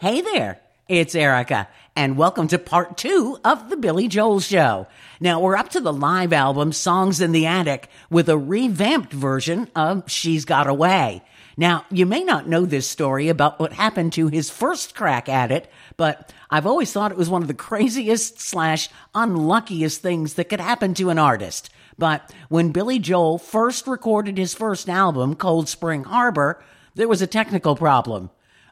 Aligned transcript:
Hey 0.00 0.22
there, 0.22 0.58
it's 0.88 1.14
Erica, 1.14 1.68
and 1.94 2.16
welcome 2.16 2.48
to 2.48 2.58
part 2.58 2.96
two 2.96 3.36
of 3.44 3.68
The 3.68 3.76
Billy 3.76 4.08
Joel 4.08 4.40
Show. 4.40 4.86
Now, 5.20 5.40
we're 5.40 5.58
up 5.58 5.68
to 5.72 5.80
the 5.80 5.92
live 5.92 6.32
album 6.32 6.72
Songs 6.72 7.20
in 7.20 7.32
the 7.32 7.44
Attic 7.44 7.90
with 8.08 8.30
a 8.30 8.38
revamped 8.38 9.12
version 9.12 9.68
of 9.76 10.10
She's 10.10 10.46
Got 10.46 10.68
a 10.68 10.72
Way. 10.72 11.20
Now, 11.58 11.84
you 11.90 12.06
may 12.06 12.24
not 12.24 12.48
know 12.48 12.64
this 12.64 12.88
story 12.88 13.28
about 13.28 13.60
what 13.60 13.74
happened 13.74 14.14
to 14.14 14.28
his 14.28 14.48
first 14.48 14.94
crack 14.94 15.28
at 15.28 15.52
it, 15.52 15.70
but 15.98 16.32
I've 16.48 16.66
always 16.66 16.90
thought 16.90 17.12
it 17.12 17.18
was 17.18 17.28
one 17.28 17.42
of 17.42 17.48
the 17.48 17.52
craziest 17.52 18.40
slash 18.40 18.88
unluckiest 19.14 20.00
things 20.00 20.32
that 20.32 20.48
could 20.48 20.60
happen 20.60 20.94
to 20.94 21.10
an 21.10 21.18
artist. 21.18 21.68
But 21.98 22.32
when 22.48 22.72
Billy 22.72 23.00
Joel 23.00 23.36
first 23.36 23.86
recorded 23.86 24.38
his 24.38 24.54
first 24.54 24.88
album, 24.88 25.34
Cold 25.34 25.68
Spring 25.68 26.04
Harbor, 26.04 26.64
there 26.94 27.06
was 27.06 27.20
a 27.20 27.26
technical 27.26 27.76
problem 27.76 28.30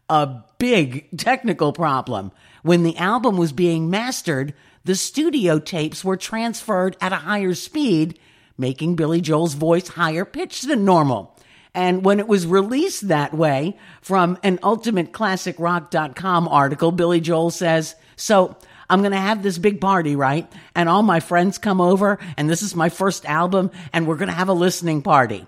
a 0.09 0.43
big 0.59 1.17
technical 1.19 1.73
problem. 1.73 2.33
When 2.63 2.83
the 2.83 2.97
album 2.97 3.37
was 3.37 3.53
being 3.53 3.91
mastered, 3.91 4.55
the 4.85 4.95
studio 4.95 5.59
tapes 5.59 6.05
were 6.05 6.17
transferred 6.17 6.97
at 7.01 7.13
a 7.13 7.17
higher 7.17 7.55
speed, 7.55 8.19
making 8.57 8.97
Billy 8.97 9.21
Joel's 9.21 9.55
voice 9.55 9.89
higher 9.89 10.25
pitched 10.25 10.67
than 10.67 10.85
normal. 10.85 11.37
And 11.75 12.05
when 12.05 12.19
it 12.19 12.27
was 12.27 12.47
released 12.47 13.09
that 13.09 13.35
way, 13.35 13.77
from 14.01 14.39
an 14.43 14.59
UltimateClassicRock.com 14.59 16.49
article, 16.49 16.91
Billy 16.91 17.21
Joel 17.21 17.51
says, 17.51 17.95
So 18.17 18.57
I'm 18.91 19.01
going 19.01 19.13
to 19.13 19.19
have 19.19 19.43
this 19.43 19.59
big 19.59 19.81
party, 19.81 20.17
right? 20.17 20.51
And 20.75 20.89
all 20.89 21.03
my 21.03 21.21
friends 21.21 21.59
come 21.59 21.81
over, 21.81 22.19
and 22.37 22.49
this 22.49 22.63
is 22.63 22.75
my 22.75 22.89
first 22.89 23.27
album, 23.27 23.71
and 23.93 24.07
we're 24.07 24.17
going 24.17 24.29
to 24.31 24.35
have 24.35 24.49
a 24.49 24.55
listening 24.55 25.03
party. 25.03 25.47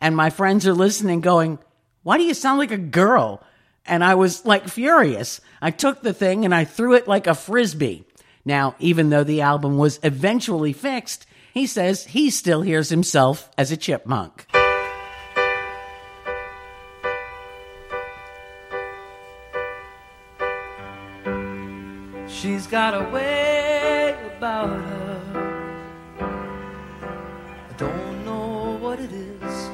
And 0.00 0.16
my 0.16 0.30
friends 0.30 0.66
are 0.66 0.74
listening, 0.74 1.20
going, 1.20 1.58
Why 2.02 2.18
do 2.18 2.24
you 2.24 2.34
sound 2.34 2.58
like 2.58 2.72
a 2.72 2.78
girl? 2.78 3.42
And 3.86 4.04
I 4.04 4.14
was 4.14 4.44
like 4.44 4.68
furious. 4.68 5.40
I 5.60 5.70
took 5.70 6.02
the 6.02 6.12
thing 6.12 6.44
and 6.44 6.54
I 6.54 6.64
threw 6.64 6.94
it 6.94 7.08
like 7.08 7.26
a 7.26 7.34
frisbee. 7.34 8.04
Now, 8.44 8.74
even 8.78 9.10
though 9.10 9.24
the 9.24 9.42
album 9.42 9.76
was 9.76 10.00
eventually 10.02 10.72
fixed, 10.72 11.26
he 11.52 11.66
says 11.66 12.06
he 12.06 12.30
still 12.30 12.62
hears 12.62 12.88
himself 12.88 13.50
as 13.58 13.70
a 13.70 13.76
chipmunk. 13.76 14.46
She's 22.28 22.66
got 22.66 22.94
a 22.94 23.10
way 23.10 24.16
about 24.38 24.70
her. 24.70 25.20
I 26.20 27.72
don't 27.76 28.24
know 28.24 28.78
what 28.80 28.98
it 28.98 29.12
is, 29.12 29.70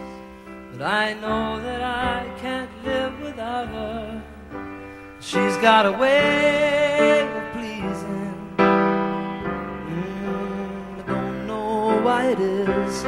but 0.72 0.82
I 0.82 1.14
know 1.14 1.60
that 1.62 1.80
I 1.82 2.25
She's 5.28 5.56
got 5.56 5.86
a 5.86 5.92
way 5.92 7.22
of 7.22 7.52
pleasing. 7.52 8.34
Mm, 8.56 9.96
I 11.00 11.02
don't 11.06 11.46
know 11.48 12.00
why 12.06 12.26
it 12.26 12.38
is, 12.38 13.02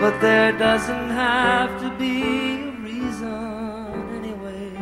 but 0.00 0.20
there 0.20 0.52
doesn't 0.58 1.10
have 1.10 1.80
to 1.82 1.88
be 1.98 2.22
a 2.68 2.72
reason 2.82 3.92
anyway. 4.18 4.72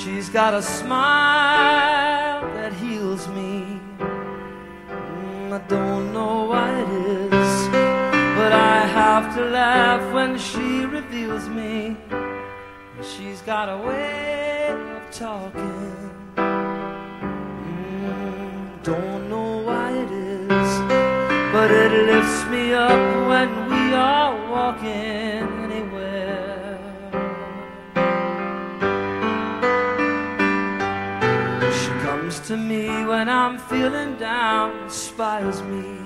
She's 0.00 0.28
got 0.28 0.54
a 0.54 0.62
smile 0.62 2.42
that 2.54 2.72
heals 2.74 3.26
me. 3.28 3.80
Mm, 4.88 5.52
I 5.52 5.58
don't 5.68 6.12
know 6.12 6.44
why 6.44 6.70
it 6.82 6.88
is, 6.88 7.03
have 8.94 9.34
to 9.34 9.44
laugh 9.46 10.14
when 10.14 10.38
she 10.38 10.86
reveals 10.86 11.48
me. 11.48 11.96
She's 13.02 13.40
got 13.42 13.68
a 13.68 13.76
way 13.76 14.68
of 14.70 15.02
talking. 15.10 16.10
Mm, 17.96 18.82
don't 18.84 19.28
know 19.28 19.58
why 19.66 19.90
it 19.90 20.12
is, 20.12 20.70
but 21.52 21.70
it 21.72 21.92
lifts 22.10 22.44
me 22.54 22.72
up 22.72 23.02
when 23.30 23.48
we 23.72 23.94
are 23.94 24.32
walking 24.48 25.42
anywhere. 25.66 26.78
She 31.78 31.90
comes 32.06 32.38
to 32.48 32.56
me 32.56 32.86
when 33.04 33.28
I'm 33.28 33.58
feeling 33.58 34.16
down, 34.18 34.84
inspires 34.84 35.62
me. 35.62 36.03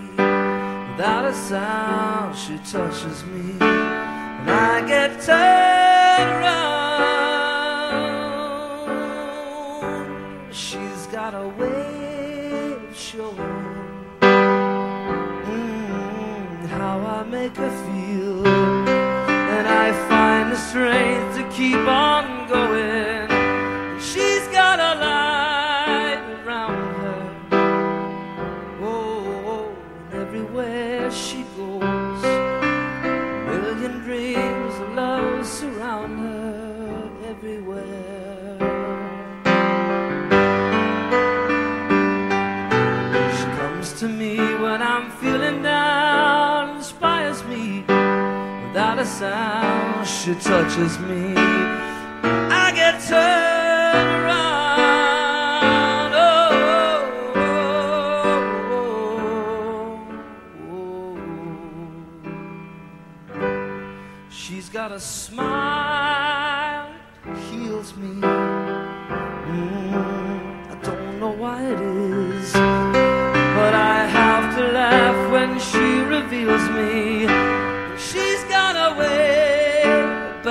Without 0.99 1.27
a 1.27 1.33
sound, 1.33 2.37
she 2.37 2.59
touches 2.73 3.25
me, 3.27 3.57
and 3.61 4.51
I 4.51 4.85
get 4.85 5.21
turned 5.23 6.31
around. 6.43 6.73
She's 10.53 11.07
got 11.07 11.35
a 11.35 11.47
way 11.57 12.73
of 12.73 12.97
showing 12.97 13.37
mm, 14.21 14.97
how 16.67 16.99
I 16.99 17.23
make 17.31 17.57
her 17.59 17.71
feel, 17.71 18.45
and 18.49 19.69
I 19.69 19.93
find 20.09 20.51
the 20.51 20.57
strength 20.57 21.37
to 21.37 21.45
keep 21.57 21.87
on 21.87 22.38
sound. 49.19 50.07
She 50.07 50.35
touches 50.35 50.99
me. 51.01 51.35
I 51.35 52.73
get 52.81 53.01
turned 53.09 54.11
around. 54.19 56.13
Oh, 56.15 56.51
oh, 56.77 57.37
oh. 57.37 57.59
oh, 60.51 60.87
oh, 60.91 61.19
oh. 63.35 64.31
She's 64.31 64.69
got 64.69 64.93
a 64.93 65.01
smile 65.01 65.98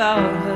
about 0.07 0.46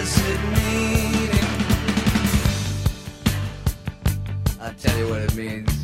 does 0.00 0.18
it 0.30 0.40
mean? 0.56 1.30
I'll 4.58 4.72
tell 4.72 4.96
you 4.98 5.08
what 5.08 5.20
it 5.20 5.34
means. 5.34 5.79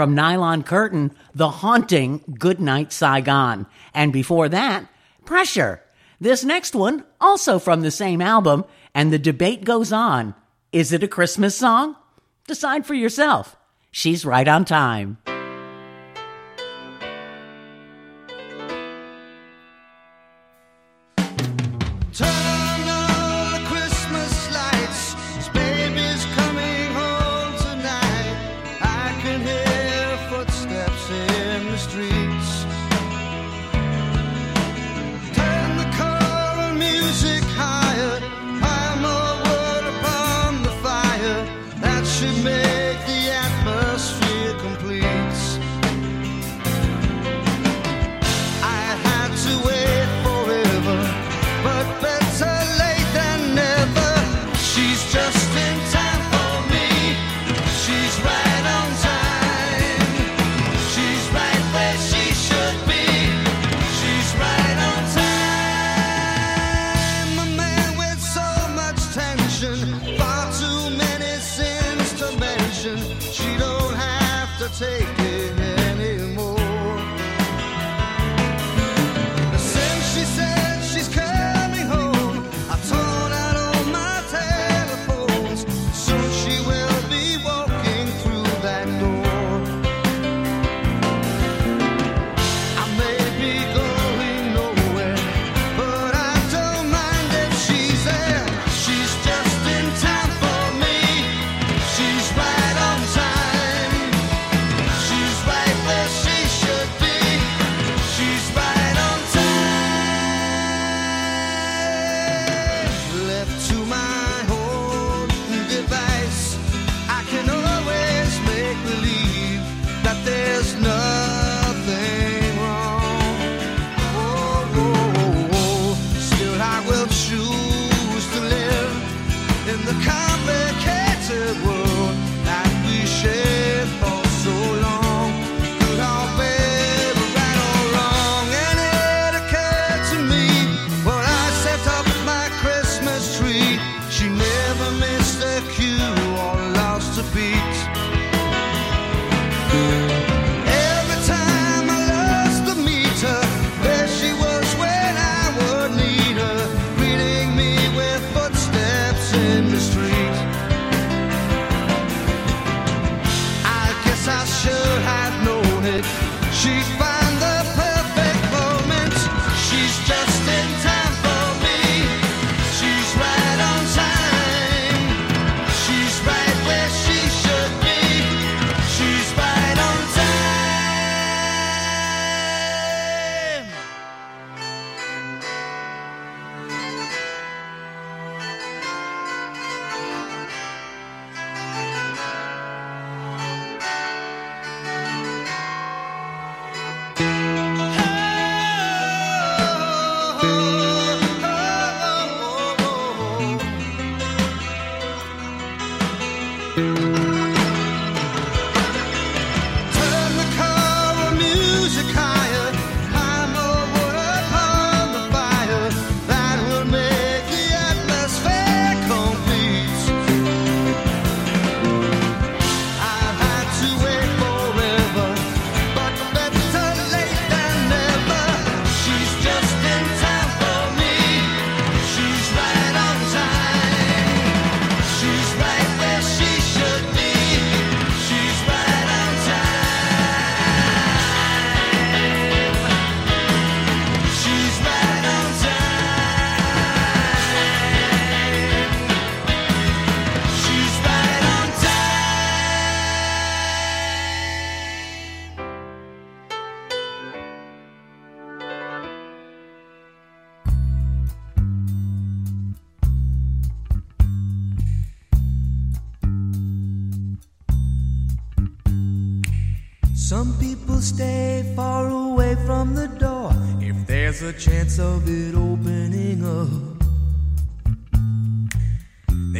From 0.00 0.14
Nylon 0.14 0.62
Curtain, 0.62 1.14
The 1.34 1.50
Haunting 1.50 2.24
Goodnight 2.38 2.90
Saigon. 2.90 3.66
And 3.92 4.14
before 4.14 4.48
that, 4.48 4.86
Pressure. 5.26 5.82
This 6.18 6.42
next 6.42 6.74
one, 6.74 7.04
also 7.20 7.58
from 7.58 7.82
the 7.82 7.90
same 7.90 8.22
album, 8.22 8.64
and 8.94 9.12
the 9.12 9.18
debate 9.18 9.62
goes 9.62 9.92
on. 9.92 10.34
Is 10.72 10.94
it 10.94 11.02
a 11.02 11.06
Christmas 11.06 11.54
song? 11.54 11.96
Decide 12.46 12.86
for 12.86 12.94
yourself. 12.94 13.58
She's 13.90 14.24
right 14.24 14.48
on 14.48 14.64
time. 14.64 15.18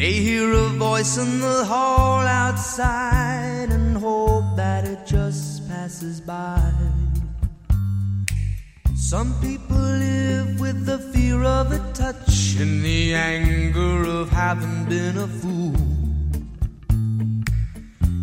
They 0.01 0.13
hear 0.13 0.51
a 0.55 0.69
voice 0.71 1.19
in 1.19 1.41
the 1.41 1.63
hall 1.67 2.21
outside 2.27 3.69
and 3.71 3.99
hope 3.99 4.57
that 4.57 4.89
it 4.89 5.05
just 5.05 5.69
passes 5.69 6.23
by. 6.23 6.73
Some 8.97 9.35
people 9.43 9.77
live 9.77 10.59
with 10.59 10.87
the 10.87 10.99
fear 11.13 11.45
of 11.45 11.71
a 11.73 11.81
touch 11.93 12.57
and 12.59 12.83
the 12.83 13.13
anger 13.15 14.05
of 14.07 14.31
having 14.31 14.87
been 14.87 15.19
a 15.19 15.29
fool. 15.29 15.77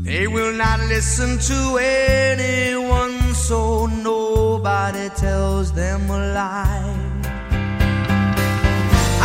They 0.01 0.25
will 0.25 0.53
not 0.53 0.79
listen 0.89 1.37
to 1.37 1.77
anyone, 1.77 3.35
so 3.35 3.85
nobody 3.85 5.09
tells 5.09 5.71
them 5.73 6.09
a 6.09 6.33
lie. 6.33 6.97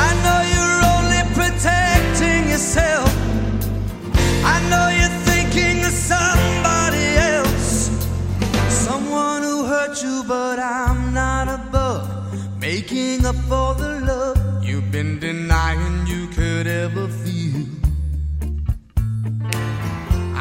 I 0.06 0.08
know 0.22 0.38
you're 0.52 0.80
only 0.94 1.22
protecting 1.34 2.01
yourself. 2.62 3.10
I 4.54 4.56
know 4.70 4.86
you're 4.98 5.18
thinking 5.30 5.84
of 5.84 5.94
somebody 6.14 7.06
else, 7.34 7.90
someone 8.86 9.42
who 9.42 9.64
hurt 9.64 10.00
you, 10.02 10.22
but 10.28 10.60
I'm 10.60 11.12
not 11.12 11.48
above 11.48 12.06
making 12.60 13.26
up 13.26 13.34
for 13.50 13.74
the 13.74 13.92
love 14.10 14.64
you've 14.64 14.92
been 14.92 15.18
denying 15.18 16.06
you 16.06 16.28
could 16.28 16.68
ever 16.68 17.08
feel. 17.08 17.66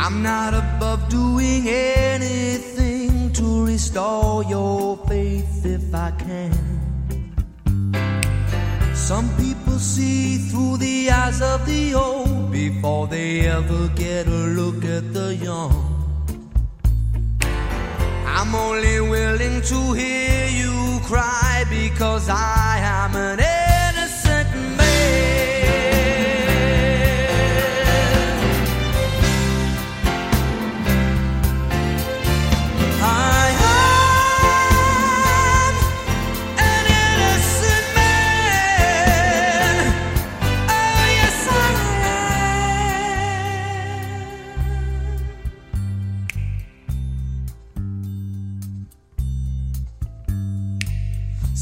I'm 0.03 0.21
not 0.21 0.53
above 0.53 1.10
doing 1.10 1.67
anything 1.67 3.34
to 3.34 3.65
restore 3.65 4.43
your 4.43 4.97
faith 5.07 5.65
if 5.65 5.95
I 5.95 6.12
can. 6.12 6.53
Some 8.93 9.27
people 9.38 9.61
see 9.81 10.37
through 10.37 10.77
the 10.77 11.09
eyes 11.09 11.41
of 11.41 11.65
the 11.65 11.95
old 11.95 12.51
before 12.51 13.07
they 13.07 13.47
ever 13.47 13.87
get 13.95 14.27
a 14.27 14.43
look 14.59 14.85
at 14.85 15.11
the 15.11 15.35
young. 15.35 15.73
I'm 18.25 18.53
only 18.53 19.01
willing 19.01 19.61
to 19.61 19.93
hear 19.93 20.47
you 20.47 20.99
cry 21.05 21.65
because 21.69 22.29
I 22.29 22.77
am 22.79 23.15
an 23.15 23.39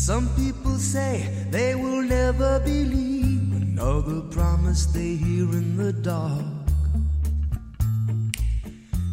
Some 0.10 0.28
people 0.30 0.76
say 0.80 1.30
they 1.52 1.76
will 1.76 2.02
never 2.02 2.60
believe 2.62 3.54
another 3.54 4.22
promise 4.22 4.88
they 4.88 5.14
hear 5.14 5.48
in 5.52 5.78
the 5.78 5.94
dark. 5.94 6.46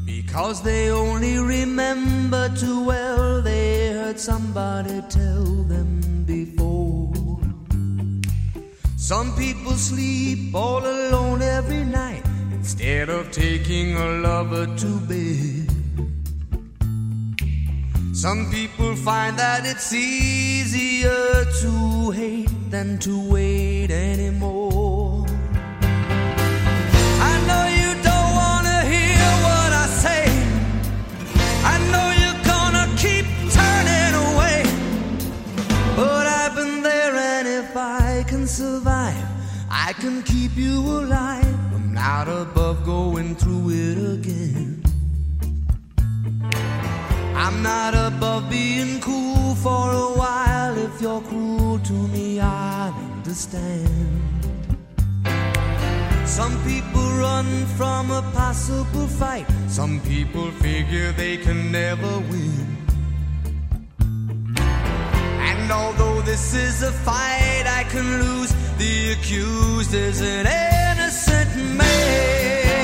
Because 0.06 0.62
they 0.62 0.88
only 0.88 1.37
remember 1.37 2.48
too 2.56 2.82
well 2.82 3.42
they 3.42 3.92
heard 3.92 4.18
somebody 4.18 5.02
tell 5.11 5.44
them 5.44 6.00
before. 6.24 7.12
Some 8.96 9.37
people 9.37 9.72
sleep 9.72 10.54
all 10.54 10.80
alone 10.80 11.42
every 11.42 11.85
night 11.85 12.24
instead 12.52 13.11
of 13.11 13.30
taking 13.32 13.98
a 13.98 14.09
lover 14.28 14.64
to 14.64 15.00
bed. 15.00 15.75
Some 18.16 18.50
people 18.50 18.96
find 18.96 19.38
that 19.38 19.66
it's 19.66 19.92
easier 19.92 21.44
to 21.61 22.11
hate 22.12 22.48
than 22.70 22.98
to 23.00 23.12
wait 23.31 23.90
anymore. 23.90 25.26
I 27.20 27.35
know 27.46 27.64
you 27.81 27.92
don't 28.02 28.33
wanna 28.42 28.81
hear 28.88 29.29
what 29.46 29.70
I 29.85 29.87
say. 30.05 30.24
I 31.62 31.76
know 31.92 32.07
you're 32.22 32.42
gonna 32.52 32.88
keep 32.96 33.26
turning 33.52 34.14
away. 34.31 34.64
But 35.94 36.26
I've 36.26 36.55
been 36.55 36.83
there, 36.83 37.14
and 37.14 37.46
if 37.46 37.76
I 37.76 38.24
can 38.26 38.46
survive, 38.46 39.29
I 39.70 39.92
can 39.92 40.22
keep 40.22 40.57
you 40.57 40.81
alive. 40.81 41.44
I'm 41.74 41.92
not 41.92 42.29
above 42.29 42.83
going 42.87 43.37
through 43.37 43.68
it 43.72 43.98
again. 44.14 44.75
I'm 47.46 47.62
not 47.62 47.94
above 47.94 48.50
being 48.50 49.00
cool 49.00 49.54
for 49.54 49.92
a 49.92 50.18
while. 50.18 50.76
If 50.76 51.00
you're 51.00 51.20
cruel 51.20 51.78
to 51.78 51.92
me, 51.92 52.40
I 52.40 52.88
understand. 53.14 53.88
Some 56.24 56.61
people 56.64 57.06
run 57.12 57.46
from 57.78 58.11
a 58.11 58.22
possible 58.35 59.06
fight. 59.06 59.46
Some 59.68 60.00
people 60.00 60.50
figure 60.50 61.12
they 61.12 61.37
can 61.37 61.70
never 61.70 62.18
win. 62.30 62.66
And 65.48 65.70
although 65.70 66.22
this 66.22 66.52
is 66.52 66.82
a 66.82 66.90
fight 66.90 67.66
I 67.80 67.85
can 67.92 68.06
lose, 68.24 68.52
the 68.76 69.12
accused 69.12 69.94
is 69.94 70.20
an 70.20 70.46
innocent 70.48 71.76
man. 71.78 72.75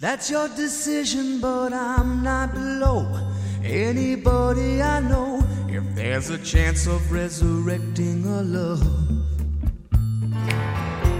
That's 0.00 0.30
your 0.30 0.46
decision, 0.50 1.40
but 1.40 1.72
I'm 1.72 2.22
not 2.22 2.54
below 2.54 3.32
anybody 3.64 4.80
I 4.80 5.00
know. 5.00 5.42
If 5.68 5.82
there's 5.96 6.30
a 6.30 6.38
chance 6.38 6.86
of 6.86 7.10
resurrecting 7.10 8.24
a 8.24 8.42
love, 8.42 8.86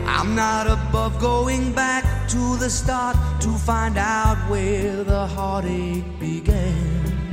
I'm 0.07 0.37
not 0.37 0.69
above 0.69 1.19
going 1.19 1.73
back 1.73 2.29
to 2.29 2.57
the 2.59 2.71
start 2.71 3.17
to 3.41 3.49
find 3.49 3.99
out 3.99 4.38
where 4.49 5.03
the 5.03 5.27
heartache 5.27 6.05
began. 6.21 7.27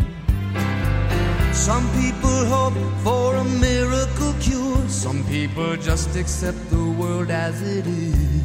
Some 1.53 1.87
people 2.01 2.45
hope 2.45 2.73
for 3.03 3.35
a 3.35 3.43
miracle 3.43 4.33
cure, 4.41 4.89
some 4.89 5.23
people 5.25 5.75
just 5.77 6.15
accept 6.15 6.57
the 6.71 6.89
world 6.97 7.29
as 7.29 7.61
it 7.61 7.85
is. 7.85 8.44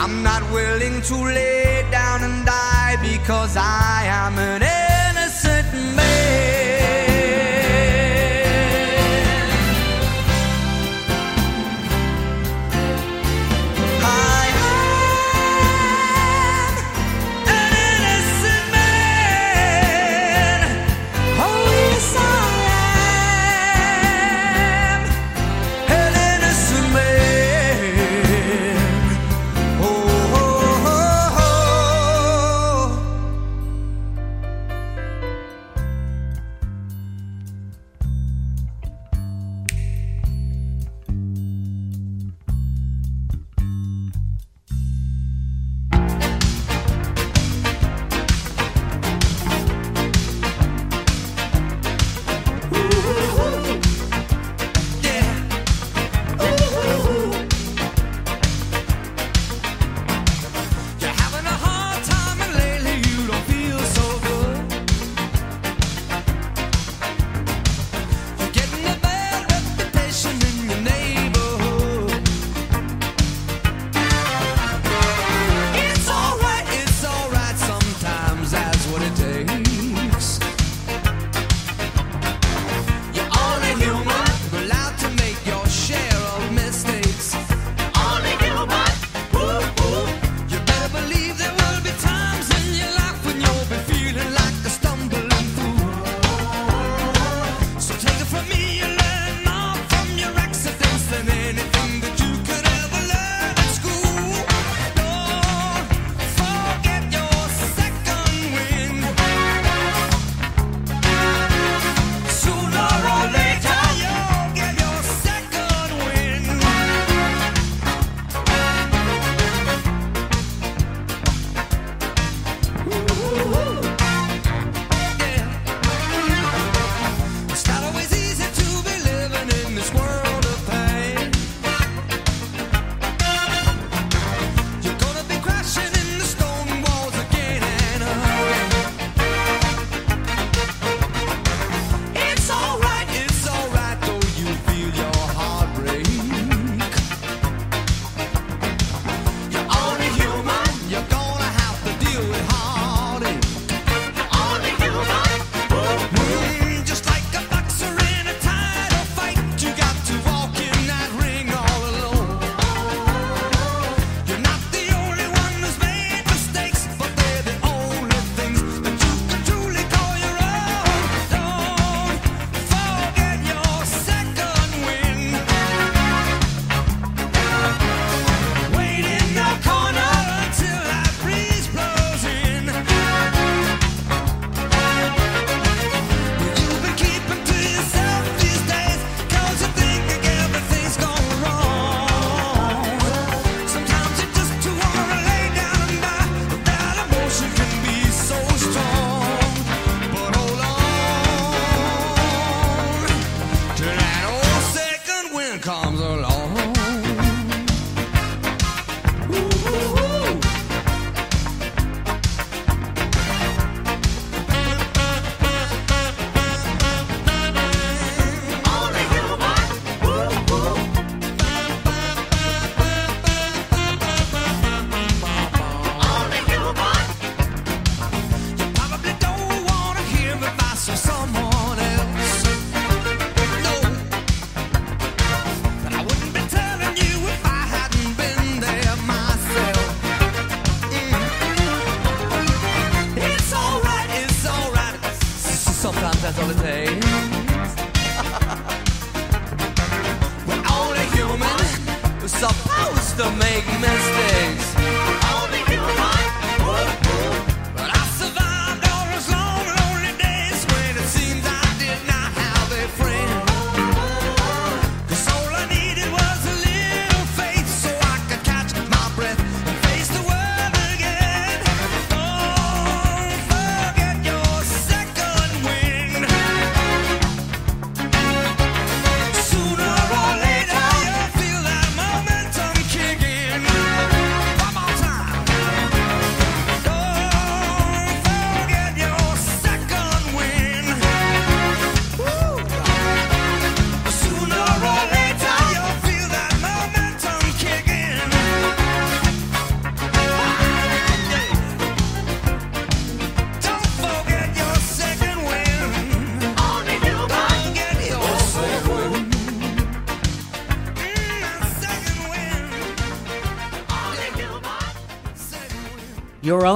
I'm 0.00 0.22
not 0.22 0.48
willing 0.52 1.02
to 1.02 1.16
lay 1.16 1.84
down 1.90 2.22
and 2.22 2.46
die 2.46 2.96
because 3.02 3.56
I 3.56 4.04
am 4.06 4.38
an 4.38 4.62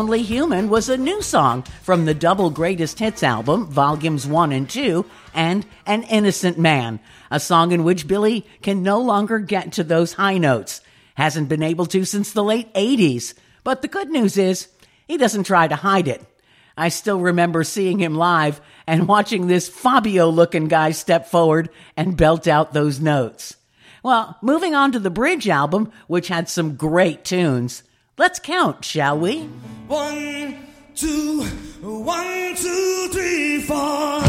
Only 0.03 0.23
Human 0.23 0.69
was 0.69 0.89
a 0.89 0.97
new 0.97 1.23
song 1.23 1.63
from 1.81 2.07
the 2.07 2.13
double 2.13 2.51
greatest 2.51 2.99
hits 2.99 3.23
album, 3.23 3.67
Volumes 3.67 4.27
1 4.27 4.51
and 4.51 4.69
2, 4.69 5.07
and 5.33 5.65
An 5.87 6.03
Innocent 6.03 6.59
Man, 6.59 6.99
a 7.31 7.39
song 7.39 7.71
in 7.71 7.85
which 7.85 8.09
Billy 8.09 8.45
can 8.63 8.83
no 8.83 9.01
longer 9.01 9.39
get 9.39 9.71
to 9.75 9.85
those 9.85 10.15
high 10.15 10.39
notes. 10.39 10.81
Hasn't 11.15 11.49
been 11.49 11.63
able 11.63 11.87
to 11.87 12.05
since 12.05 12.33
the 12.33 12.43
late 12.43 12.75
80s. 12.75 13.35
But 13.63 13.81
the 13.81 13.87
good 13.87 14.11
news 14.11 14.37
is, 14.37 14.67
he 15.07 15.17
doesn't 15.17 15.45
try 15.45 15.69
to 15.69 15.77
hide 15.77 16.09
it. 16.09 16.21
I 16.77 16.89
still 16.89 17.21
remember 17.21 17.63
seeing 17.63 18.01
him 18.01 18.17
live 18.17 18.61
and 18.89 19.07
watching 19.07 19.47
this 19.47 19.69
Fabio 19.69 20.31
looking 20.31 20.67
guy 20.67 20.91
step 20.91 21.29
forward 21.29 21.71
and 21.97 22.17
belt 22.17 22.49
out 22.49 22.73
those 22.73 22.99
notes. 22.99 23.55
Well, 24.03 24.37
moving 24.43 24.75
on 24.75 24.91
to 24.91 24.99
the 24.99 25.11
Bridge 25.11 25.49
album, 25.49 25.93
which 26.09 26.27
had 26.27 26.49
some 26.49 26.75
great 26.75 27.25
tunes. 27.25 27.85
Let's 28.19 28.39
count, 28.39 28.85
shall 28.85 29.19
we? 29.19 29.45
One, 29.89 30.59
two, 30.95 31.45
one, 31.81 32.55
two, 32.57 33.09
three, 33.11 33.63
four. 33.63 34.21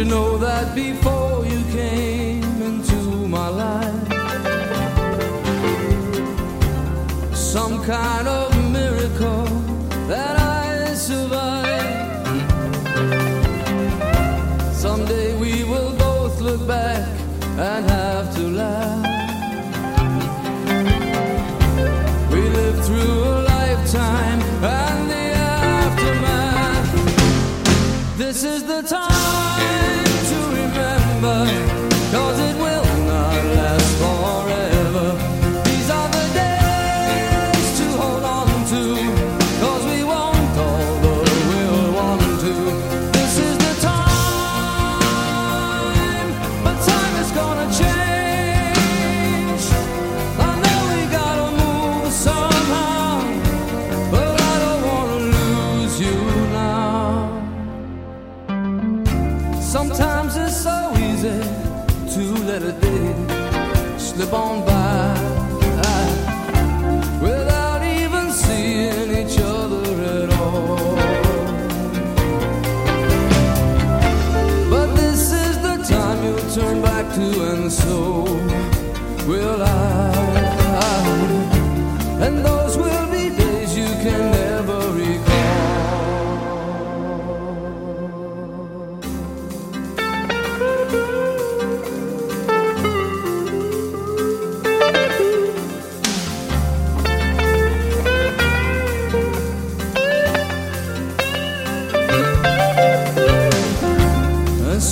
you 0.00 0.06
know 0.06 0.38
that 0.38 0.74
before 0.74 1.44
you 1.44 1.62
came 1.64 2.62
into 2.62 3.28
my 3.28 3.48
life, 3.48 4.08
some 7.34 7.84
kind 7.84 8.19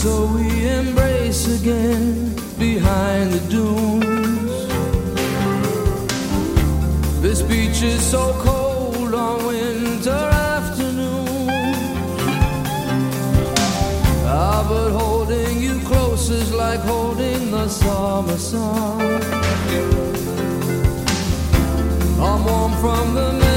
so 0.03 0.27
we 0.27 0.69
embrace 0.69 1.49
again 1.61 2.33
behind 2.57 3.33
the 3.33 3.41
dunes. 3.51 4.53
This 7.21 7.43
beach 7.43 7.83
is 7.83 8.01
so 8.01 8.33
cold 8.39 9.13
on 9.13 9.45
winter 9.45 10.23
afternoons. 10.53 11.41
Ah, 14.25 14.65
but 14.69 14.91
holding 14.93 15.59
you 15.59 15.81
close 15.81 16.31
is 16.31 16.53
like 16.53 16.81
holding 16.81 17.51
the 17.51 17.67
summer 17.67 18.39
sun. 18.39 19.01
I'm 22.21 22.45
warm 22.45 22.73
from 22.83 23.15
the 23.15 23.48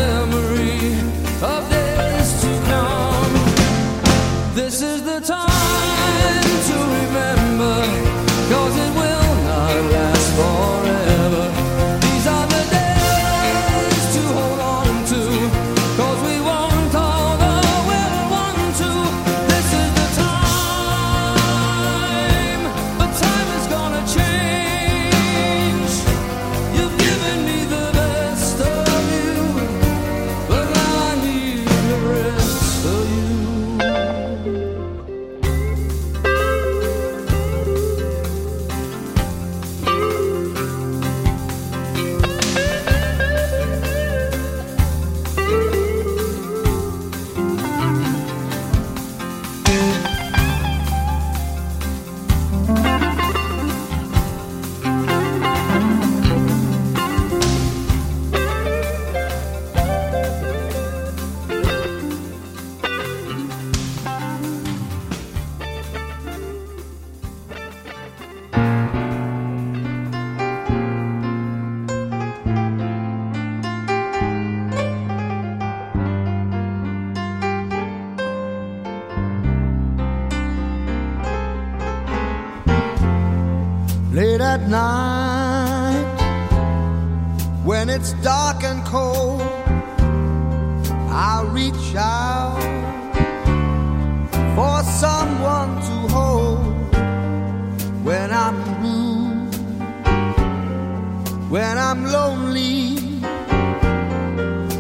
when 101.52 101.78
I'm 101.78 102.06
lonely, 102.06 102.96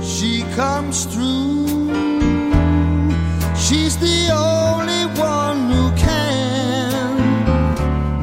she 0.01 0.43
comes 0.55 1.03
through. 1.03 1.67
She's 3.57 3.97
the 3.97 4.29
only 4.31 5.03
one 5.19 5.69
who 5.69 5.91
can. 5.97 7.19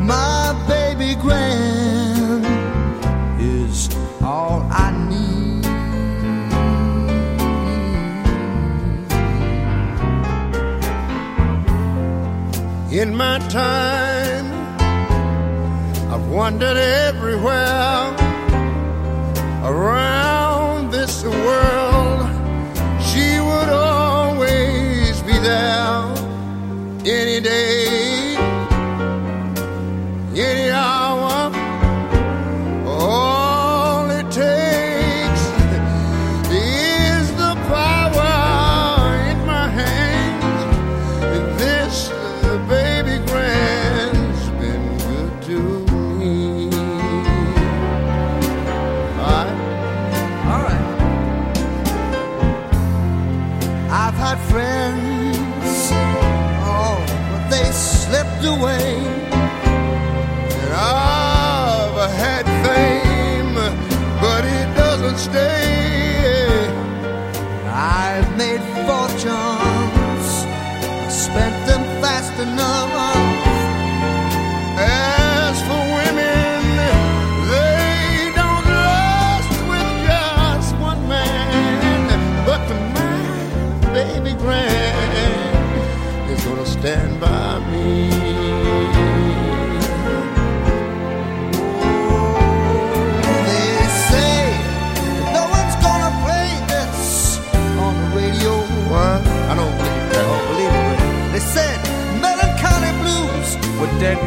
My 0.07 0.55
baby 0.67 1.15
grand 1.21 2.47
is 3.39 3.91
all 4.23 4.67
I 4.71 4.89
need. 5.11 5.67
In 12.99 13.15
my 13.15 13.39
time, 13.51 14.47
I've 16.11 16.27
wandered 16.29 16.79
everywhere 16.79 18.08
around 19.79 20.18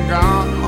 gone. 0.07 0.60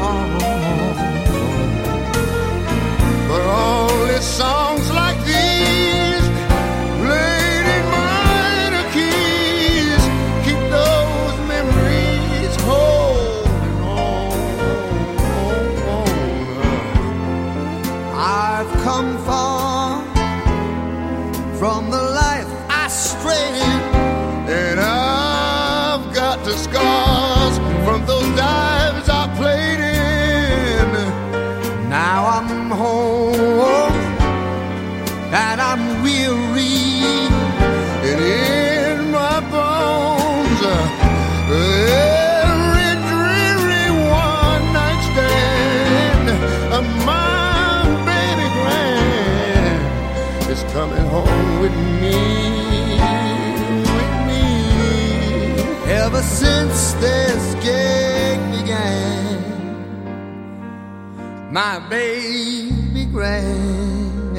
My 61.74 61.80
baby 61.90 63.06
grand. 63.06 64.38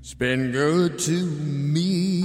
It's 0.00 0.14
been 0.14 0.50
good 0.50 0.98
to 1.00 1.12
me. 1.12 2.24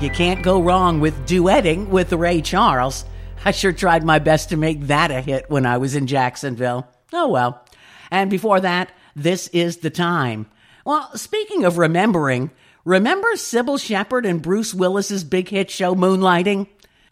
You 0.00 0.10
can't 0.10 0.44
go 0.44 0.62
wrong 0.62 1.00
with 1.00 1.26
duetting 1.26 1.88
with 1.88 2.12
Ray 2.12 2.42
Charles. 2.42 3.04
I 3.44 3.50
sure 3.50 3.72
tried 3.72 4.04
my 4.04 4.20
best 4.20 4.50
to 4.50 4.56
make 4.56 4.82
that 4.82 5.10
a 5.10 5.20
hit 5.20 5.50
when 5.50 5.66
I 5.66 5.78
was 5.78 5.96
in 5.96 6.06
Jacksonville. 6.06 6.86
Oh 7.12 7.28
well. 7.28 7.64
And 8.10 8.30
before 8.30 8.60
that, 8.60 8.92
This 9.16 9.48
Is 9.48 9.78
the 9.78 9.90
Time. 9.90 10.46
Well, 10.84 11.10
speaking 11.16 11.64
of 11.64 11.76
remembering, 11.76 12.52
remember 12.84 13.28
Cybill 13.34 13.80
Shepherd 13.80 14.26
and 14.26 14.42
Bruce 14.42 14.72
Willis's 14.72 15.24
big 15.24 15.48
hit 15.48 15.70
show 15.70 15.94
Moonlighting? 15.94 16.68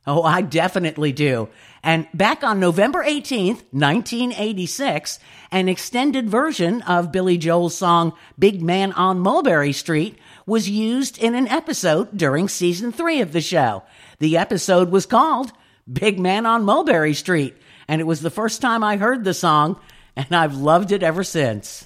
Oh, 0.06 0.22
I 0.22 0.42
definitely 0.42 1.12
do. 1.12 1.48
And 1.82 2.06
back 2.14 2.44
on 2.44 2.60
November 2.60 3.02
18th, 3.02 3.64
1986, 3.72 5.18
an 5.50 5.68
extended 5.68 6.28
version 6.28 6.82
of 6.82 7.12
Billy 7.12 7.38
Joel's 7.38 7.76
song 7.76 8.12
Big 8.38 8.62
Man 8.62 8.92
on 8.92 9.18
Mulberry 9.18 9.72
Street 9.72 10.16
was 10.46 10.70
used 10.70 11.18
in 11.18 11.34
an 11.34 11.48
episode 11.48 12.16
during 12.16 12.48
season 12.48 12.92
three 12.92 13.20
of 13.20 13.32
the 13.32 13.40
show. 13.40 13.82
The 14.20 14.36
episode 14.36 14.90
was 14.90 15.06
called 15.06 15.52
Big 15.90 16.18
Man 16.18 16.46
on 16.46 16.64
Mulberry 16.64 17.14
Street, 17.14 17.56
and 17.88 18.00
it 18.00 18.04
was 18.04 18.20
the 18.20 18.30
first 18.30 18.60
time 18.60 18.84
I 18.84 18.96
heard 18.96 19.24
the 19.24 19.34
song, 19.34 19.80
and 20.14 20.34
I've 20.34 20.56
loved 20.56 20.92
it 20.92 21.02
ever 21.02 21.24
since. 21.24 21.82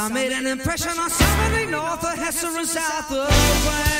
I 0.00 0.08
made 0.08 0.32
an 0.32 0.46
impression 0.46 0.98
on 0.98 1.10
somebody 1.10 1.66
north 1.66 2.02
of 2.02 2.16
Hesse 2.16 2.44
and 2.44 2.66
south 2.66 3.12
of 3.12 3.28
Wayne. 3.66 3.90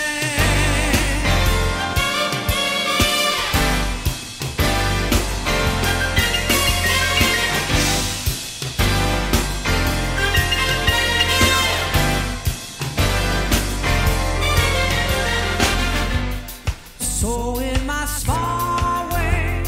So 16.99 17.59
in 17.59 17.85
my 17.85 18.07
small 18.07 19.07
way, 19.13 19.63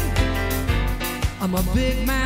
I'm 1.41 1.53
a 1.53 1.61
big 1.75 2.07
man. 2.07 2.22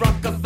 rock 0.00 0.24
a 0.24 0.43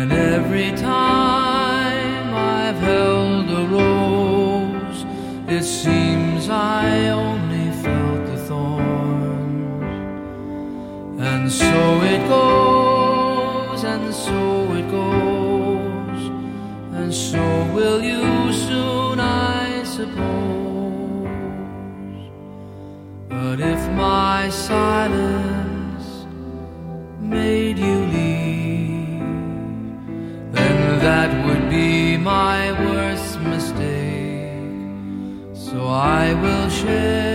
And 0.00 0.12
every 0.12 0.70
time 0.76 2.32
I've 2.32 2.76
held 2.76 3.50
a 3.50 3.64
rose, 3.66 5.04
it 5.48 5.64
seems 5.64 6.48
I 6.48 7.08
only 7.08 7.72
felt 7.82 8.26
the 8.26 8.36
thorns. 8.48 9.82
And 11.18 11.50
so 11.50 12.00
it 12.14 12.22
goes, 12.28 13.82
and 13.82 14.14
so 14.14 14.72
it 14.80 14.88
goes, 14.88 16.22
and 16.98 17.12
so 17.12 17.42
will 17.74 18.00
you 18.00 18.52
soon, 18.52 19.18
I 19.18 19.82
suppose. 19.82 21.26
But 23.28 23.58
if 23.58 23.80
my 24.06 24.48
silence 24.48 25.37
will 36.84 37.27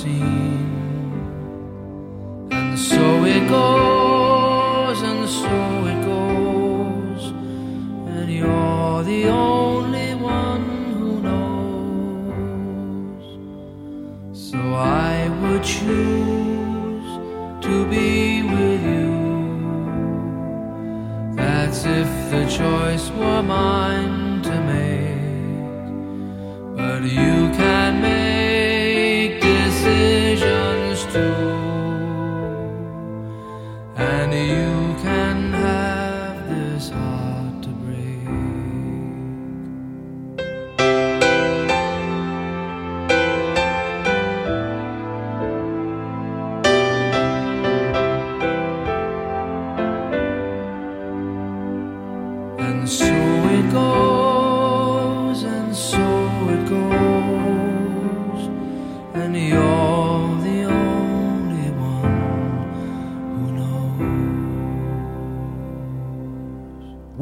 seen. 0.00 0.64
And 2.50 2.78
so 2.78 3.24
it 3.24 3.46
goes, 3.48 3.79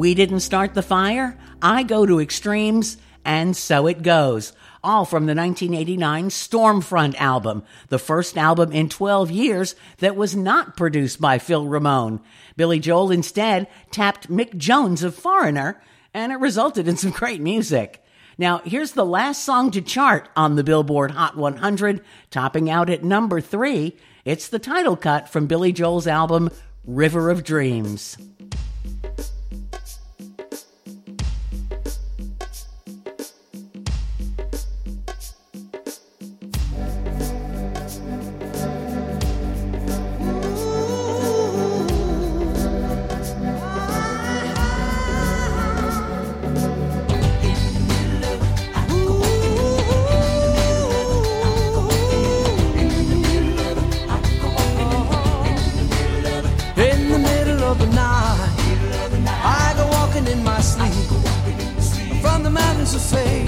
We 0.09 0.15
didn't 0.15 0.39
start 0.39 0.73
the 0.73 0.81
fire. 0.81 1.37
I 1.61 1.83
go 1.83 2.03
to 2.03 2.19
extremes, 2.19 2.97
and 3.23 3.55
so 3.55 3.85
it 3.85 4.01
goes. 4.01 4.53
All 4.83 5.05
from 5.05 5.27
the 5.27 5.35
1989 5.35 6.31
Storm 6.31 6.81
Front 6.81 7.21
album, 7.21 7.61
the 7.89 7.99
first 7.99 8.35
album 8.35 8.71
in 8.71 8.89
12 8.89 9.29
years 9.29 9.75
that 9.99 10.15
was 10.15 10.35
not 10.35 10.75
produced 10.75 11.21
by 11.21 11.37
Phil 11.37 11.67
Ramone. 11.67 12.21
Billy 12.57 12.79
Joel 12.79 13.11
instead 13.11 13.67
tapped 13.91 14.31
Mick 14.31 14.57
Jones 14.57 15.03
of 15.03 15.13
Foreigner, 15.13 15.79
and 16.11 16.31
it 16.31 16.39
resulted 16.39 16.87
in 16.87 16.97
some 16.97 17.11
great 17.11 17.39
music. 17.39 18.03
Now, 18.35 18.63
here's 18.65 18.93
the 18.93 19.05
last 19.05 19.43
song 19.43 19.69
to 19.69 19.79
chart 19.79 20.27
on 20.35 20.55
the 20.55 20.63
Billboard 20.63 21.11
Hot 21.11 21.37
100, 21.37 22.01
topping 22.31 22.67
out 22.67 22.89
at 22.89 23.03
number 23.03 23.41
three. 23.41 23.95
It's 24.25 24.47
the 24.47 24.57
title 24.57 24.95
cut 24.95 25.29
from 25.29 25.45
Billy 25.45 25.71
Joel's 25.71 26.07
album, 26.07 26.49
River 26.83 27.29
of 27.29 27.43
Dreams. 27.43 28.17
Mountains 62.89 62.95
of 62.95 63.19
fame 63.19 63.47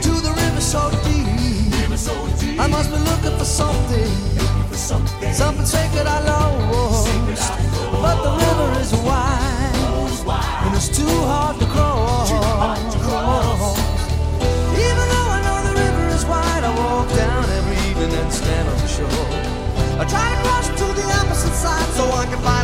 to 0.00 0.10
the 0.20 0.30
river 0.30 0.60
so 0.60 0.90
deep. 1.04 2.58
I 2.58 2.66
must 2.66 2.90
be 2.90 2.98
looking 2.98 3.38
for 3.38 3.44
something, 3.44 4.10
for 4.68 4.76
something 4.76 5.66
sacred 5.66 6.06
I 6.06 6.20
lost. 6.24 7.08
But 7.92 8.22
the 8.22 8.30
river 8.30 8.80
is 8.80 8.92
wide 9.04 9.74
and 10.64 10.74
it's 10.76 10.88
too 10.88 11.06
hard 11.06 11.58
to 11.60 11.66
cross. 11.66 12.30
Even 14.86 15.06
though 15.12 15.28
I 15.36 15.40
know 15.44 15.58
the 15.68 15.74
river 15.80 16.08
is 16.14 16.24
wide, 16.24 16.64
I 16.64 16.72
walk 16.76 17.08
down 17.14 17.44
every 17.44 17.76
evening 17.90 18.12
and 18.12 18.32
stand 18.32 18.68
on 18.68 18.76
the 18.78 18.88
shore. 18.88 19.28
I 20.00 20.04
try 20.04 20.26
to 20.30 20.40
cross 20.42 20.68
to 20.68 20.86
the 21.00 21.06
opposite 21.20 21.54
side 21.54 21.88
so 21.94 22.04
I 22.12 22.24
can 22.26 22.38
find 22.40 22.59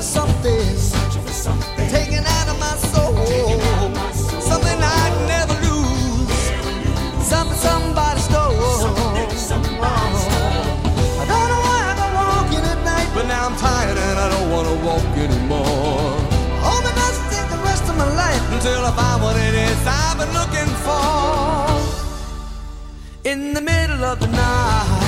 been 0.00 0.78
searching 0.78 1.22
for 1.22 1.32
something, 1.32 1.88
taken 1.90 2.24
out 2.24 2.48
of 2.48 2.58
my 2.58 2.74
soul, 2.88 3.14
something 4.40 4.78
I'd 4.80 5.14
never 5.28 5.52
lose, 5.60 6.40
something 7.28 7.58
somebody 7.58 8.20
stole. 8.20 8.56
I 11.20 11.24
don't 11.28 11.48
know 11.52 11.60
why 11.68 11.80
I 11.84 11.94
go 12.00 12.06
walking 12.16 12.64
at 12.64 12.80
night, 12.82 13.10
but 13.14 13.26
now 13.26 13.44
I'm 13.48 13.56
tired 13.56 13.98
and 13.98 14.18
I 14.18 14.30
don't 14.30 14.50
want 14.50 14.68
to 14.68 14.76
walk 14.86 15.04
anymore. 15.18 16.16
Hope 16.64 16.84
it 16.88 16.96
doesn't 16.96 17.28
take 17.28 17.50
the 17.50 17.62
rest 17.62 17.84
of 17.90 17.96
my 17.98 18.08
life 18.14 18.44
until 18.54 18.80
I 18.80 18.92
find 18.96 19.22
what 19.22 19.36
it 19.36 19.54
is 19.54 19.86
I've 19.86 20.16
been 20.16 20.32
looking 20.32 20.72
for. 20.80 21.76
In 23.24 23.52
the 23.52 23.60
middle 23.60 24.02
of 24.02 24.18
the 24.18 24.28
night, 24.28 25.04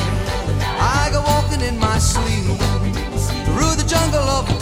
I 0.79 1.09
go 1.11 1.23
walking 1.23 1.63
in 1.63 1.79
my 1.79 1.97
sleep 1.97 2.45
through 3.47 3.75
the 3.81 3.87
jungle 3.89 4.29
of 4.29 4.62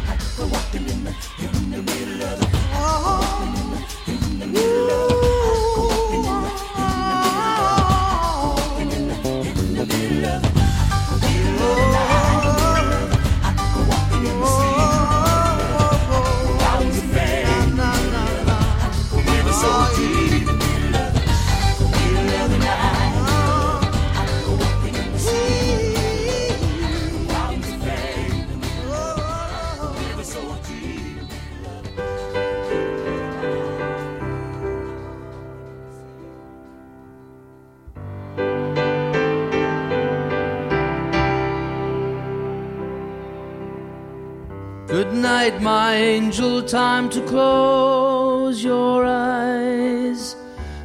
Night, 45.41 45.61
my 45.61 45.95
angel. 45.95 46.61
Time 46.61 47.09
to 47.09 47.21
close 47.25 48.63
your 48.63 49.03
eyes 49.05 50.35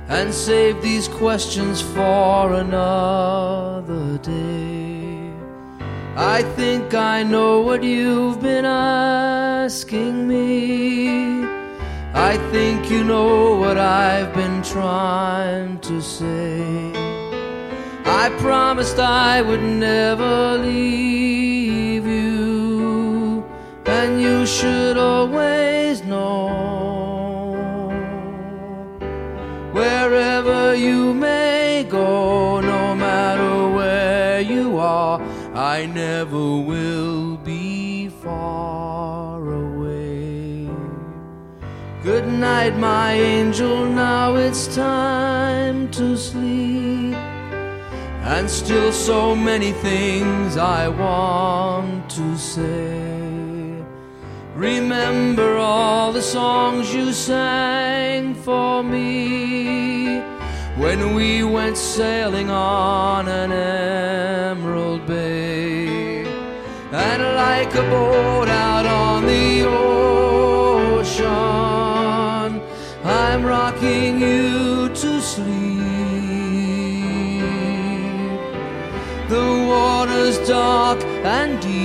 and 0.09 0.32
save 0.32 0.80
these 0.80 1.09
questions 1.09 1.82
for 1.82 2.54
another 2.64 4.18
day. 4.18 5.30
I 6.16 6.42
think 6.59 6.94
I 6.94 7.22
know 7.22 7.61
what 7.61 7.82
you've 7.82 8.40
been 8.40 8.64
asking 8.64 10.26
me. 10.26 11.44
I 12.14 12.38
think 12.52 12.90
you 12.90 13.04
know 13.04 13.57
what 13.57 13.76
I've 13.76 14.32
been 14.32 14.62
trying 14.62 15.80
to 15.80 16.00
say. 16.00 16.92
I 18.22 18.24
promised 18.38 18.98
I 18.98 19.42
would 19.42 19.62
never 19.62 20.57
leave 20.57 21.26
and 24.07 24.22
you 24.22 24.46
should 24.46 24.96
always 24.96 26.04
know. 26.04 26.46
Wherever 29.72 30.74
you 30.76 31.12
may 31.12 31.84
go, 31.90 32.61
no 32.61 32.94
matter 32.94 33.54
where 33.78 34.40
you 34.40 34.78
are, 34.78 35.20
I 35.54 35.86
never 35.86 36.46
will 36.70 37.36
be 37.38 38.09
far 38.24 39.40
away. 39.64 40.70
Good 42.02 42.28
night, 42.28 42.74
my 42.78 43.12
angel. 43.12 43.86
Now 43.86 44.36
it's 44.36 44.64
time 44.74 45.90
to 45.98 46.16
sleep. 46.16 47.16
And 48.34 48.48
still 48.48 48.92
so 48.92 49.34
many 49.34 49.72
things 49.72 50.57
I 50.57 50.82
want 50.88 52.09
to 52.11 52.26
say. 52.38 52.95
Remember 54.57 55.59
all 55.59 56.12
the 56.14 56.22
songs 56.22 56.94
you 56.94 57.12
sang 57.12 58.34
for 58.34 58.82
me 58.82 60.20
when 60.78 61.14
we 61.14 61.44
went 61.44 61.76
sailing 61.76 62.48
on 62.48 63.28
an 63.28 63.52
emerald 63.52 65.07
bay. 65.07 66.24
And 66.90 67.22
like 67.36 67.74
a 67.74 67.82
boat 67.82 68.48
out 68.48 68.86
on 68.86 69.26
the 69.26 69.66
ocean, 70.88 71.26
I'm 73.04 73.44
rocking 73.44 74.18
you 74.18 74.88
to 74.88 75.20
sleep. 75.20 75.76
The 79.28 79.66
water's 79.68 80.38
dark 80.48 81.04
and 81.04 81.61
deep 81.61 81.76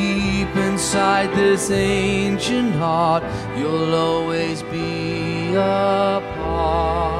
inside 0.56 1.34
this 1.36 1.72
ancient 1.72 2.76
heart. 2.76 3.24
You'll 3.58 3.94
always 3.94 4.64
be 4.64 5.54
a 5.54 6.22
part 6.36 7.11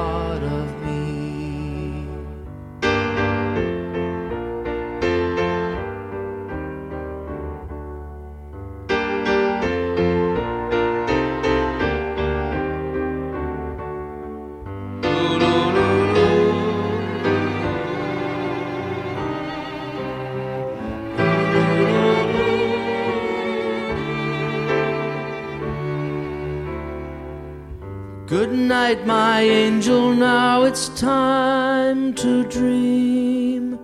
Good 28.38 28.54
night, 28.54 29.06
my 29.06 29.42
angel. 29.42 30.14
Now 30.14 30.62
it's 30.62 30.88
time 30.98 32.14
to 32.14 32.44
dream 32.44 33.78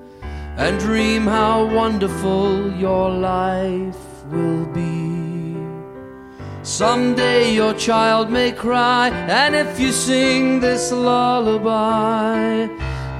and 0.56 0.80
dream 0.80 1.26
how 1.26 1.66
wonderful 1.66 2.72
your 2.72 3.10
life 3.10 4.02
will 4.32 4.64
be. 4.64 5.54
Someday 6.62 7.52
your 7.52 7.74
child 7.74 8.30
may 8.30 8.50
cry, 8.52 9.10
and 9.10 9.54
if 9.54 9.78
you 9.78 9.92
sing 9.92 10.60
this 10.60 10.92
lullaby, 10.92 12.68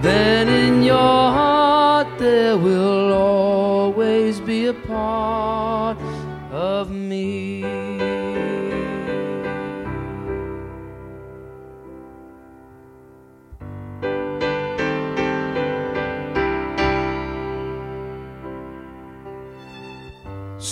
then 0.01 0.49
in 0.49 0.83
your 0.83 1.23
heart 1.39 2.09
there 2.19 2.57
will 2.57 3.13
always 3.13 4.41
be 4.41 4.65
a 4.65 4.73
part 4.73 5.88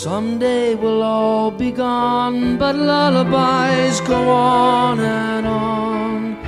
Someday 0.07 0.77
we'll 0.77 1.03
all 1.03 1.51
be 1.51 1.73
gone, 1.73 2.57
but 2.59 2.77
lullabies 2.77 4.01
go 4.03 4.31
on 4.31 5.01
and 5.01 5.45
on. 5.45 6.39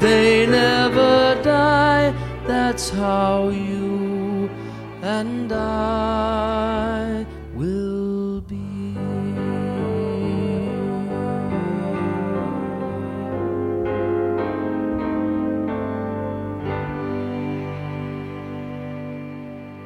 They 0.00 0.44
never 0.44 1.40
die, 1.42 2.12
that's 2.46 2.90
how 2.90 3.48
you 3.48 4.50
and 5.00 5.50
I 5.50 7.24
will 7.54 8.42
be. 8.42 8.94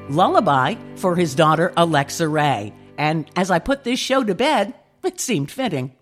Lullaby 0.08 0.74
for 0.96 1.14
his 1.14 1.36
daughter 1.36 1.72
Alexa 1.76 2.26
Ray. 2.26 2.72
And 3.00 3.30
as 3.34 3.50
I 3.50 3.60
put 3.60 3.82
this 3.82 3.98
show 3.98 4.22
to 4.22 4.34
bed, 4.34 4.74
it 5.02 5.20
seemed 5.20 5.50
fitting. 5.50 5.96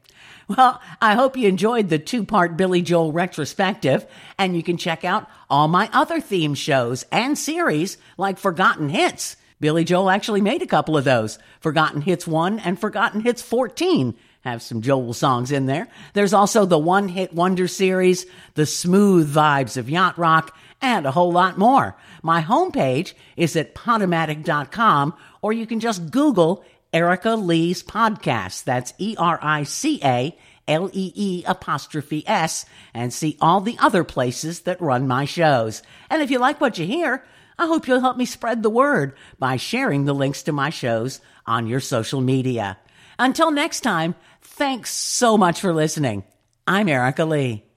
Well, 0.49 0.81
I 1.01 1.15
hope 1.15 1.37
you 1.37 1.47
enjoyed 1.47 1.91
the 1.91 1.99
two 2.01 2.25
part 2.25 2.57
Billy 2.57 2.83
Joel 2.83 3.13
retrospective, 3.13 4.05
and 4.37 4.57
you 4.57 4.65
can 4.65 4.79
check 4.79 5.05
out 5.05 5.29
all 5.49 5.69
my 5.69 5.89
other 5.93 6.21
theme 6.21 6.55
shows 6.55 7.05
and 7.13 7.39
series 7.39 7.99
like 8.17 8.37
Forgotten 8.37 8.89
Hits. 8.89 9.37
Billy 9.61 9.85
Joel 9.85 10.11
actually 10.11 10.41
made 10.41 10.61
a 10.61 10.67
couple 10.67 10.97
of 10.97 11.05
those 11.05 11.39
Forgotten 11.61 12.01
Hits 12.01 12.27
1 12.27 12.59
and 12.59 12.81
Forgotten 12.81 13.21
Hits 13.21 13.43
14. 13.43 14.17
Have 14.41 14.61
some 14.61 14.83
Joel 14.83 15.13
songs 15.13 15.53
in 15.53 15.67
there. 15.67 15.87
There's 16.15 16.33
also 16.33 16.65
the 16.65 16.79
One 16.79 17.07
Hit 17.07 17.33
Wonder 17.33 17.69
series, 17.69 18.27
the 18.55 18.67
smooth 18.67 19.33
vibes 19.33 19.77
of 19.77 19.89
yacht 19.89 20.19
rock, 20.19 20.57
and 20.83 21.07
a 21.07 21.13
whole 21.13 21.31
lot 21.31 21.59
more. 21.59 21.97
My 22.25 22.43
homepage 22.43 23.13
is 23.37 23.55
at 23.55 23.77
podomatic.com, 23.77 25.15
or 25.43 25.53
you 25.53 25.65
can 25.65 25.79
just 25.79 26.11
Google 26.11 26.65
Erica 26.93 27.35
Lee's 27.35 27.83
podcast. 27.83 28.65
That's 28.65 28.95
E 28.99 29.15
R 29.19 29.39
I 29.43 29.65
C 29.65 30.01
A 30.03 30.37
L 30.67 30.91
E 30.93 31.13
E 31.15 31.45
apostrophe 31.47 32.27
S 32.27 32.65
and 32.95 33.13
see 33.13 33.37
all 33.41 33.61
the 33.61 33.77
other 33.79 34.05
places 34.05 34.61
that 34.61 34.81
run 34.81 35.07
my 35.07 35.25
shows. 35.25 35.83
And 36.11 36.23
if 36.23 36.31
you 36.31 36.39
like 36.39 36.61
what 36.61 36.79
you 36.79 36.87
hear, 36.87 37.25
I 37.59 37.67
hope 37.67 37.89
you'll 37.89 38.01
help 38.01 38.17
me 38.17 38.25
spread 38.25 38.63
the 38.63 38.71
word 38.71 39.15
by 39.39 39.57
sharing 39.57 40.05
the 40.05 40.15
links 40.15 40.45
to 40.45 40.53
my 40.53 40.71
shows 40.71 41.21
on 41.47 41.67
your 41.67 41.81
social 41.81 42.21
media. 42.21 42.79
Until 43.19 43.51
next 43.51 43.81
time, 43.81 44.15
thanks 44.41 44.93
so 44.93 45.37
much 45.37 45.61
for 45.61 45.73
listening. 45.73 46.25
I'm 46.67 46.89
Erica 46.89 47.25
Lee. 47.25 47.68